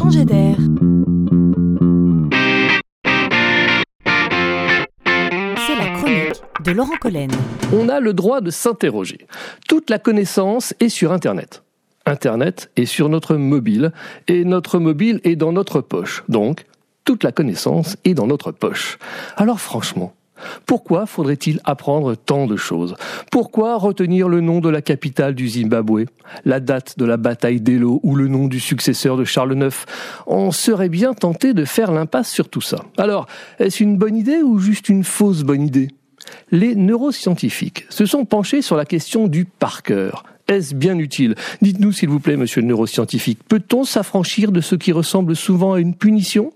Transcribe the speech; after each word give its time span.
C'est 0.00 0.06
la 5.76 5.88
chronique 5.94 6.42
de 6.64 6.70
Laurent 6.72 6.96
Collen. 6.98 7.30
On 7.74 7.90
a 7.90 8.00
le 8.00 8.14
droit 8.14 8.40
de 8.40 8.50
s'interroger. 8.50 9.26
Toute 9.68 9.90
la 9.90 9.98
connaissance 9.98 10.72
est 10.80 10.88
sur 10.88 11.12
Internet. 11.12 11.62
Internet 12.06 12.70
est 12.76 12.86
sur 12.86 13.10
notre 13.10 13.36
mobile 13.36 13.92
et 14.26 14.44
notre 14.46 14.78
mobile 14.78 15.20
est 15.24 15.36
dans 15.36 15.52
notre 15.52 15.82
poche. 15.82 16.24
Donc, 16.30 16.64
toute 17.04 17.22
la 17.22 17.30
connaissance 17.30 17.98
est 18.04 18.14
dans 18.14 18.26
notre 18.26 18.52
poche. 18.52 18.98
Alors 19.36 19.60
franchement, 19.60 20.14
pourquoi 20.70 21.04
faudrait-il 21.04 21.58
apprendre 21.64 22.14
tant 22.14 22.46
de 22.46 22.54
choses? 22.54 22.94
Pourquoi 23.32 23.76
retenir 23.76 24.28
le 24.28 24.40
nom 24.40 24.60
de 24.60 24.68
la 24.68 24.82
capitale 24.82 25.34
du 25.34 25.48
Zimbabwe, 25.48 26.04
la 26.44 26.60
date 26.60 26.96
de 26.96 27.04
la 27.04 27.16
bataille 27.16 27.60
d'Elo 27.60 27.98
ou 28.04 28.14
le 28.14 28.28
nom 28.28 28.46
du 28.46 28.60
successeur 28.60 29.16
de 29.16 29.24
Charles 29.24 29.60
IX 29.60 29.74
On 30.28 30.52
serait 30.52 30.88
bien 30.88 31.12
tenté 31.12 31.54
de 31.54 31.64
faire 31.64 31.90
l'impasse 31.90 32.30
sur 32.30 32.48
tout 32.48 32.60
ça. 32.60 32.84
Alors, 32.98 33.26
est-ce 33.58 33.82
une 33.82 33.96
bonne 33.96 34.14
idée 34.16 34.42
ou 34.42 34.60
juste 34.60 34.88
une 34.88 35.02
fausse 35.02 35.42
bonne 35.42 35.62
idée? 35.62 35.88
Les 36.52 36.76
neuroscientifiques 36.76 37.86
se 37.88 38.06
sont 38.06 38.24
penchés 38.24 38.62
sur 38.62 38.76
la 38.76 38.84
question 38.84 39.26
du 39.26 39.46
par. 39.46 39.82
Est-ce 40.46 40.76
bien 40.76 40.96
utile? 41.00 41.34
Dites-nous 41.62 41.90
s'il 41.90 42.10
vous 42.10 42.20
plaît, 42.20 42.36
monsieur 42.36 42.60
le 42.60 42.68
neuroscientifique, 42.68 43.40
peut-on 43.48 43.82
s'affranchir 43.82 44.52
de 44.52 44.60
ce 44.60 44.76
qui 44.76 44.92
ressemble 44.92 45.34
souvent 45.34 45.72
à 45.72 45.80
une 45.80 45.96
punition? 45.96 46.52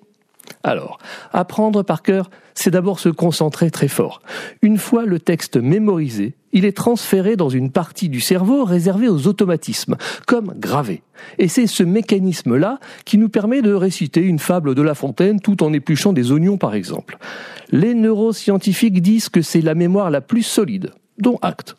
Alors, 0.63 0.99
apprendre 1.33 1.83
par 1.83 2.03
cœur, 2.03 2.31
c'est 2.55 2.71
d'abord 2.71 2.99
se 2.99 3.09
concentrer 3.09 3.71
très 3.71 3.89
fort. 3.89 4.23
Une 4.63 4.79
fois 4.79 5.05
le 5.05 5.19
texte 5.19 5.57
mémorisé, 5.57 6.35
il 6.53 6.65
est 6.65 6.77
transféré 6.77 7.37
dans 7.37 7.49
une 7.49 7.71
partie 7.71 8.09
du 8.09 8.21
cerveau 8.21 8.65
réservée 8.65 9.09
aux 9.09 9.27
automatismes, 9.27 9.97
comme 10.27 10.55
gravé. 10.57 11.03
Et 11.39 11.49
c'est 11.49 11.67
ce 11.67 11.83
mécanisme-là 11.83 12.79
qui 13.05 13.19
nous 13.19 13.29
permet 13.29 13.61
de 13.61 13.75
réciter 13.75 14.21
une 14.21 14.39
fable 14.39 14.75
de 14.75 14.83
La 14.83 14.95
Fontaine 14.95 15.41
tout 15.41 15.63
en 15.63 15.73
épluchant 15.73 16.13
des 16.13 16.33
oignons 16.33 16.59
par 16.59 16.75
exemple. 16.75 17.19
Les 17.71 17.95
neuroscientifiques 17.95 19.03
disent 19.03 19.29
que 19.29 19.43
c'est 19.43 19.61
la 19.61 19.75
mémoire 19.75 20.11
la 20.11 20.21
plus 20.21 20.43
solide, 20.43 20.93
dont 21.19 21.39
acte. 21.43 21.75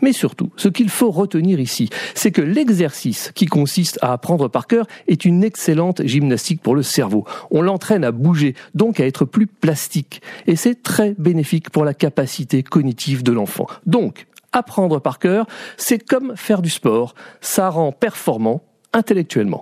Mais 0.00 0.12
surtout, 0.12 0.50
ce 0.56 0.68
qu'il 0.68 0.88
faut 0.88 1.10
retenir 1.10 1.60
ici, 1.60 1.88
c'est 2.14 2.30
que 2.30 2.42
l'exercice 2.42 3.32
qui 3.34 3.46
consiste 3.46 3.98
à 4.02 4.12
apprendre 4.12 4.48
par 4.48 4.66
cœur 4.66 4.86
est 5.08 5.24
une 5.24 5.44
excellente 5.44 6.04
gymnastique 6.04 6.62
pour 6.62 6.74
le 6.74 6.82
cerveau. 6.82 7.24
On 7.50 7.62
l'entraîne 7.62 8.04
à 8.04 8.12
bouger, 8.12 8.54
donc 8.74 9.00
à 9.00 9.06
être 9.06 9.24
plus 9.24 9.46
plastique. 9.46 10.22
Et 10.46 10.56
c'est 10.56 10.82
très 10.82 11.14
bénéfique 11.18 11.70
pour 11.70 11.84
la 11.84 11.94
capacité 11.94 12.62
cognitive 12.62 13.22
de 13.22 13.32
l'enfant. 13.32 13.66
Donc, 13.86 14.26
apprendre 14.52 15.00
par 15.00 15.18
cœur, 15.18 15.46
c'est 15.76 15.98
comme 15.98 16.34
faire 16.36 16.62
du 16.62 16.70
sport. 16.70 17.14
Ça 17.40 17.68
rend 17.68 17.92
performant 17.92 18.62
intellectuellement. 18.92 19.60